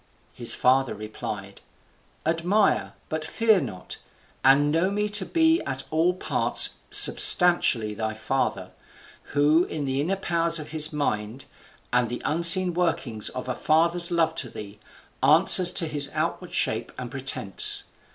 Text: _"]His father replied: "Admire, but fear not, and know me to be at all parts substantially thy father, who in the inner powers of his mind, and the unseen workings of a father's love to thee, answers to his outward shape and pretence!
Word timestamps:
_"]His 0.33 0.55
father 0.55 0.95
replied: 0.95 1.61
"Admire, 2.25 2.93
but 3.07 3.23
fear 3.23 3.61
not, 3.61 3.97
and 4.43 4.71
know 4.71 4.89
me 4.89 5.07
to 5.09 5.27
be 5.27 5.61
at 5.61 5.83
all 5.91 6.15
parts 6.15 6.79
substantially 6.89 7.93
thy 7.93 8.15
father, 8.15 8.71
who 9.35 9.65
in 9.65 9.85
the 9.85 10.01
inner 10.01 10.15
powers 10.15 10.57
of 10.57 10.69
his 10.71 10.91
mind, 10.91 11.45
and 11.93 12.09
the 12.09 12.23
unseen 12.25 12.73
workings 12.73 13.29
of 13.29 13.47
a 13.47 13.53
father's 13.53 14.09
love 14.09 14.33
to 14.33 14.49
thee, 14.49 14.79
answers 15.21 15.71
to 15.73 15.85
his 15.85 16.09
outward 16.15 16.51
shape 16.51 16.91
and 16.97 17.11
pretence! 17.11 17.83